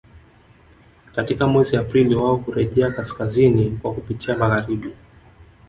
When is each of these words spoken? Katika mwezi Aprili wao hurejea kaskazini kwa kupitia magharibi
Katika 1.15 1.47
mwezi 1.47 1.77
Aprili 1.77 2.15
wao 2.15 2.35
hurejea 2.35 2.91
kaskazini 2.91 3.79
kwa 3.81 3.93
kupitia 3.93 4.37
magharibi 4.37 4.93